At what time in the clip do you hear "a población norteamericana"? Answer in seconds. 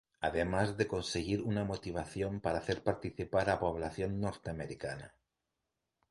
3.51-5.13